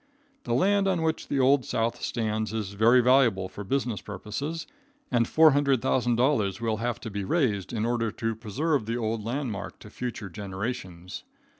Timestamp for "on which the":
0.87-1.39